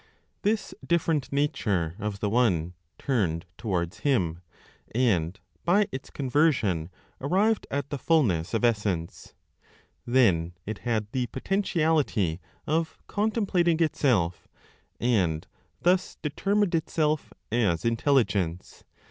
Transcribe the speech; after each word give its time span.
This 0.41 0.73
different 0.83 1.31
nature 1.31 1.95
of 1.99 2.21
the 2.21 2.29
One 2.31 2.73
turned 2.97 3.45
towards 3.55 3.99
Him, 3.99 4.41
and 4.95 5.39
by 5.63 5.87
its 5.91 6.09
conversion, 6.09 6.89
arrived 7.21 7.67
at 7.69 7.91
the 7.91 7.99
fulness 7.99 8.55
(of 8.55 8.63
essence). 8.65 9.35
Then 10.07 10.53
it 10.65 10.79
had 10.79 11.05
the 11.11 11.27
potentiality 11.27 12.41
of 12.65 12.97
contemplating 13.05 13.79
itself, 13.79 14.47
and 14.99 15.45
thus 15.83 16.17
determined 16.23 16.73
itself 16.73 17.31
as 17.51 17.85
Intelligence. 17.85 18.83